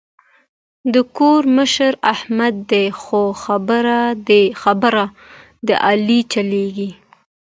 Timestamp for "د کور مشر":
0.93-1.91